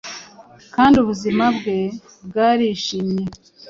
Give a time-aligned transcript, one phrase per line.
[0.75, 1.77] kandi ubuzima bwe
[2.27, 3.23] bwarishimye